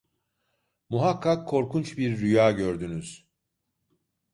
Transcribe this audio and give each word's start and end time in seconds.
Muhakkak 0.89 1.47
korkunç 1.47 1.97
bir 1.97 2.17
rüya 2.19 2.51
gördünüz! 2.51 3.27